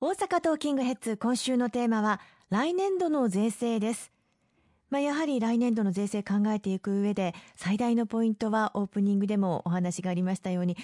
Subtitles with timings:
[0.00, 4.12] 大阪トーキングヘッズ今週のテーマは来年度の税制です。
[4.90, 10.76] まあ、やはり来年度の税制考えていく上で最大のポイントはオープニングでもお話がありましたように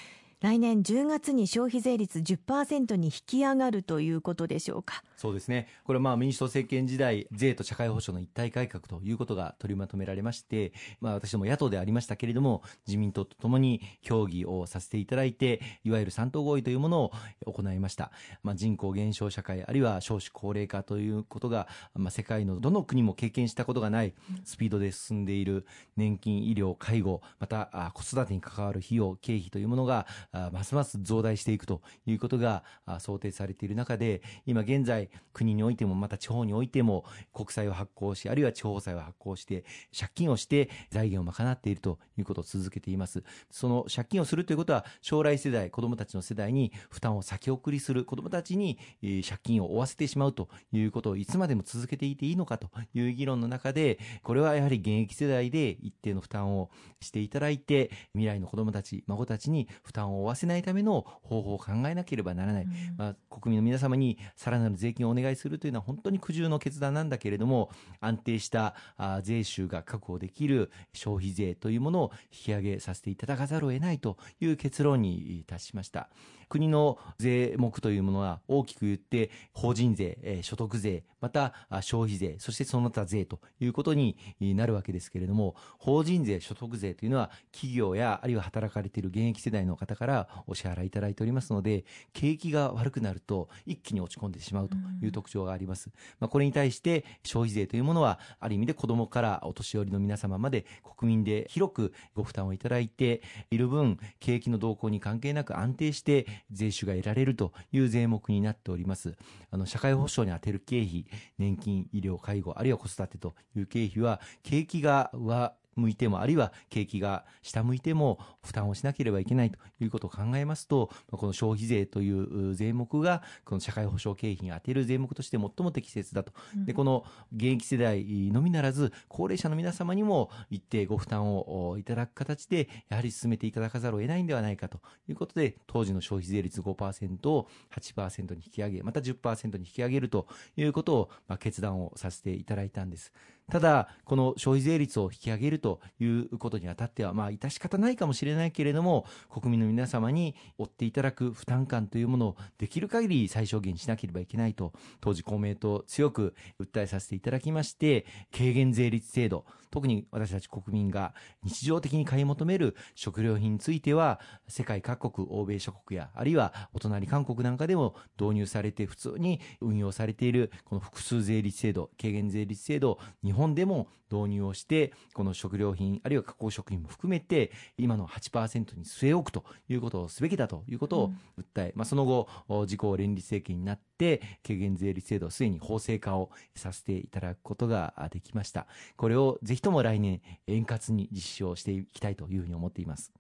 [0.45, 17.13] 来年10月に消費税率10%に引き上がるということでしょうかそうですね、これまあ民主党政権時代、税と社会保障の一体改革ということが取りまとめられまして、まあ、私ども野党でありましたけれども、自民党とともに協議をさせていただいて、いわゆる三党合意というものを
[17.51, 18.13] 行いました。
[18.43, 24.13] まあ、人口減少社会、あるいは少子高齢化ということが、まあ、世界のどの国も経験したことがない
[24.45, 25.65] スピードで進んでいる
[25.97, 30.07] 年金、医療、介護、また子育てに関わる費用、経費というものが、
[30.53, 32.65] ますます増大していくということが
[32.99, 39.65] 想定されている中で、今現在、国においてもまた地方においても国債を発行し、あるいは地方債を発行して、
[39.99, 43.23] 借金をして財源を賄っているということを続けています。
[43.51, 62.65] その借金をするということは、将来世代、子供たちの世代に負担を先送りする、子供たちに借金を負わせてしまうということをいつまでも続けていていいのかという議論の中で、これはやはり現役世代で一定の負担をしていただいて、未来の子供たち、孫たちに負担を負わせないための方法を考えなければならない。
[62.65, 76.09] うん、まあ、国民の皆様にさらなる税金をお願いするというのは本当に苦渋の決断なんだけれども、安定したあ税収が確保できる消費税というものを引き上げさせていただかざるを得ないという結論に達しました。
[76.49, 90.04] 国の税目というものは大きく言って法人税、所得税、また消費税、そしてその他税ということになるわけですけれども、法人税、所得税というのは企業やあるいは働かれている現役世代の方から
[90.47, 95.91] お支払いいただいておりますので、景気が悪くなると一気に落ち込んでしまうという特徴があります。
[96.21, 100.67] まあ、これに対して消費税というものはある意味で子供からお年寄りの皆様まで
[100.97, 109.15] 国民で広くご負担をいただいている分、景気の動向に関係なく安定して税収が得られるという税目になっております。
[109.51, 111.07] あの、社会保障に充てる経費、
[111.39, 126.33] 年金、医療、介護、あるいは子育てという経費は、景気がは向いても、あるいは景気が下向いても負担をしなければいけないということを考えますと、この消費税という税目が、この社会保障経費に充てる税目として最も適切だと。
[126.67, 140.27] で、この現役世代のみならず、高齢者の皆様にも一定ご負担をいただく形で、やはり進めていただかざるを得ないんではないかということで、当時の消費税率5%を8%に引き上げ、また10%に引き上げると
[140.57, 143.13] いうことを、まあ、決断をさせていただいたんです。
[143.51, 158.07] ただ、この消費税率を引き上げるということにあたっては、まあ、致し方ないかもしれないけれども、国民の皆様に負っていただく負担感というものをできる限り最小限にしなければいけないと、当時公明党強く訴えさせていただきまして、
[158.37, 182.29] 軽減税率制度、特に私たち国民が日常的に買い求める食料品については、世界各国、欧米諸国や、あるいはお隣韓国なんかでも導入されて普通に運用されている、この複数税率制度、軽減税率制度、日本でも導入をして、この食料品、あるいは加工食品も含めて、今の8%に据え置くということをすべきだということを訴え、うん、まあ、その後、
[182.63, 188.67] 自公連立政権になって、軽減税率制度をすでに法制化をさせていただくことができました。
[188.97, 193.13] これをぜひとも来年、円滑に実施をしていきたいというふうに思っています。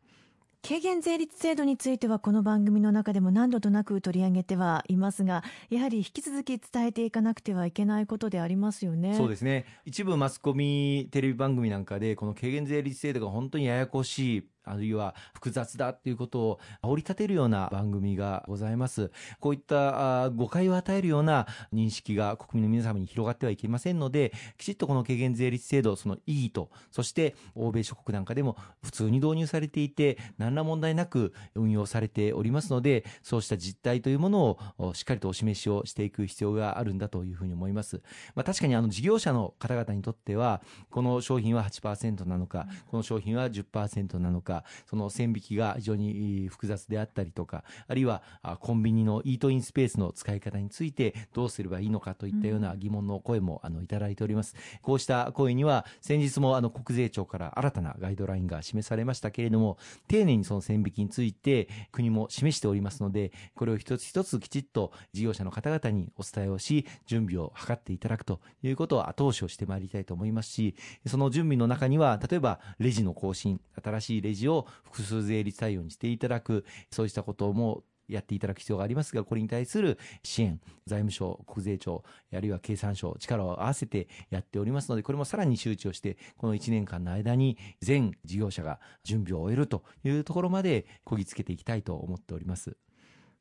[0.66, 9.14] 軽減税率制度についてはこの番組の中でも何度となく取り上げてはいますがやはり引き続き伝えていかなくてはいけないことでありますよね。
[9.14, 9.66] そうですね。
[9.84, 19.10] 一部マスコミテレビ番組なんかでこの軽減税率制度が本当にややこしいあるいは複雑だっていうことを煽り立てるような番組がございます。
[19.40, 38.00] こういった誤解を与えるような認識が国民の皆様に広がってはいけませんので、きちっとこの軽減税率制度、その意義と、そして欧米諸国なんかでも普通に導入されていて、何ら問題なく運用されておりますので、そうした実態というものをしっかりとお示しをしていく必要があるんだというふうに思います。
[38.34, 48.22] まあ、確かにあの事業者の方々にとっては、この商品は8%なのか、この商品は10%なのか、か、その線引きが非常に複雑であったりとか、あるいは
[48.60, 54.54] コンビニのイートインスペースの使い方についてどうすればいいのかといったような疑問の声もあのいただいております。
[54.82, 70.74] こうした声には先日もあの国税庁から新たなガイドラインが示されましたけれども、丁寧にその線引きについて国も示しておりますので、これを一つ一つきちっと事業者の方々にお伝えをし、準備を図っていただくということを後押しをしてまいりたいと思いますし、
[71.06, 92.76] その準備の中には、例えばレジの更新、新しいレジを複数税率対応にしていただく、そうしたこともやっていただく必要がありますが、これに対する支援、財務省、国税庁、あるいは経産省、力を合わせてやっておりますので、これもさらに周知をして、この1年間の間に全事業者が準備を終えるというところまでこぎつけていきたいと思っております。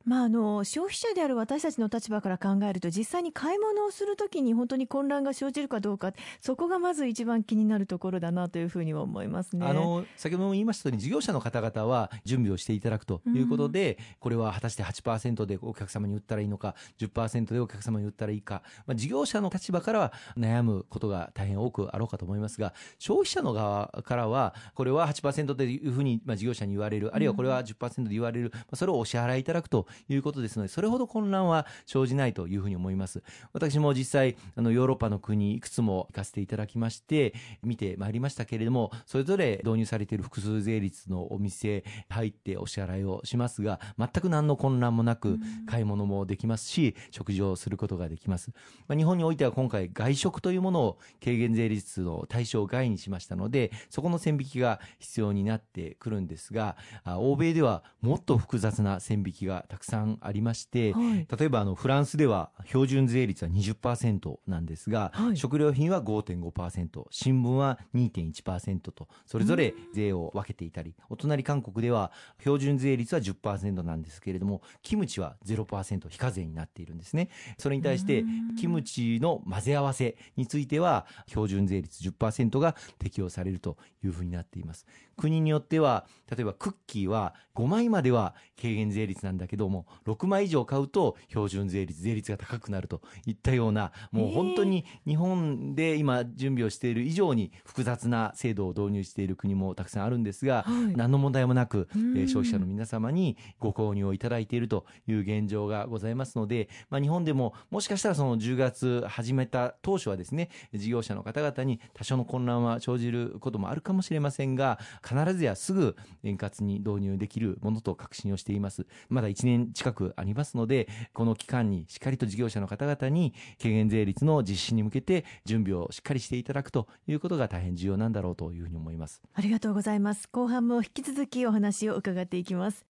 [0.06, 6.12] まあ、あの消費者である私たちの立場から考えると実際に買い物をするときに本当に混乱が生じるかどうか
[6.42, 9.66] そこがまず一番気になるところだなというふうには思いますね。
[9.66, 33.24] あの先ほども言いましたように事業者の方々は準備をしていただくということで、うん、これは果たして8%でお客様に売ったらいいのか10%でお客様に売ったらいいか、まあ、事業者の立場からは悩むことが大変多くあろうかと思いますが消費者の側からはこれは8%というふうに、まあ、事業者に言われるあるいはこれは10%で言われる、まあ、それをお支払いいただくということですので、それほど混乱は生じないというふうに思います。
[33.54, 48.52] 私も実際、あの、ヨーロッパの国、いくつも行かせていただきまして、見てまいりましたけれども、それぞれ導入されている複数税率のお店入ってお支払いをしますが、全く何の混乱もなく、買い物もできますし、食事をすることができます。
[48.88, 59.83] まあ、日本においては今回、外食というものを軽減税率の対象外にしましたので、そこの線引きが必要になってくるんですが、欧米ではもっと複雑な線引きがたくさん
[60.22, 77.30] ありまして、はい、例えばあのフランスでは標準税率は20%なんですが、はい、食料品は5.5%新聞は2.1%とそれぞれ税を分けていたりお隣韓国では標準税率は10%なんですけれどもキムチは0%非課税になっているんですね。
[77.58, 78.24] それに対して
[78.60, 84.86] キムチの混ぜ合わせについては標準税率10%が適用されるというふうになっています。
[85.18, 118.86] 国によっては例えばクッキーは5枚までは軽減税率なんだけども6枚以上買うと標準税率税率が高くなるといったようなもう本当に日本で今準備をしている以上に複雑な制度を導入している国もたくさんあるんですが、はい、何の問題もなく、え消費者の皆様にご購入をいただいているという現状がございますので、まあ、日本でももしかしたらその10月始めた当初はですね事業者の方々に多少の混乱は生じることもあるかもしれませんが必ずやすぐ円滑に導入できるものと確信をしています。
[119.10, 129.22] まだ1年近くありますのでこの期間にしっかりと事業者の方々に軽減税率の実施に向けて準備をしっかりしていただくということが大変重要なんだろうというふうに思います。
[129.34, 130.28] ありがとうございます。
[130.32, 132.93] 後半も引き続きお話を伺っていきます。